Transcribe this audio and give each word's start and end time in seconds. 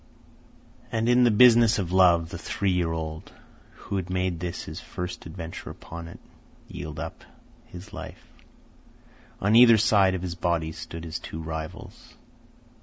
And 0.91 1.07
in 1.07 1.25
the 1.25 1.29
business 1.29 1.77
of 1.77 1.91
love 1.91 2.29
the 2.29 2.39
three 2.39 2.71
year 2.71 2.91
old, 2.91 3.31
who 3.75 3.97
had 3.97 4.09
made 4.09 4.39
this 4.39 4.63
his 4.63 4.79
first 4.79 5.27
adventure 5.27 5.69
upon 5.69 6.07
it, 6.07 6.19
yielded 6.67 6.99
up 7.03 7.23
his 7.67 7.93
life. 7.93 8.33
On 9.41 9.55
either 9.55 9.77
side 9.77 10.15
of 10.15 10.23
his 10.23 10.33
body 10.33 10.71
stood 10.71 11.03
his 11.03 11.19
two 11.19 11.39
rivals. 11.39 12.15